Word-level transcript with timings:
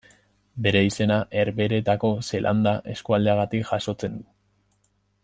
Bere 0.67 0.79
izena 0.85 1.17
Herbehereetako 1.41 2.11
Zeelanda 2.29 2.75
eskualdeagatik 2.95 3.71
jasotzen 3.73 4.21
du. 4.21 4.27